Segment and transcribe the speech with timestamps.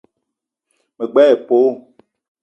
[0.97, 1.65] Me gbele épölo